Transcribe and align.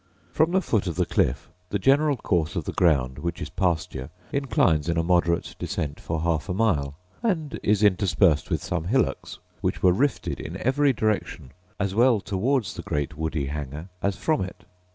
From 0.31 0.49
the 0.49 0.63
foot 0.63 0.87
of 0.87 0.95
the 0.95 1.05
cliff 1.05 1.51
the 1.69 1.77
general 1.77 2.17
course 2.17 2.55
of 2.55 2.63
the 2.65 2.73
ground, 2.73 3.19
which 3.19 3.39
is 3.39 3.51
pasture, 3.51 4.09
inclines 4.33 4.89
in 4.89 4.97
a 4.97 5.03
moderate 5.03 5.55
descent 5.59 5.99
for 5.99 6.21
half 6.21 6.49
a 6.49 6.55
mile, 6.55 6.95
and 7.21 7.59
is 7.61 7.83
interspersed 7.83 8.49
with 8.49 8.63
some 8.63 8.85
hillocks, 8.85 9.37
which 9.61 9.83
were 9.83 9.93
rifted, 9.93 10.39
in 10.39 10.57
every 10.57 10.91
direction, 10.91 11.51
as 11.79 11.93
well 11.93 12.19
towards 12.19 12.73
the 12.73 12.81
great 12.81 13.15
woody 13.15 13.45
hanger, 13.45 13.89
as 14.01 14.15
from 14.17 14.41
it. 14.41 14.65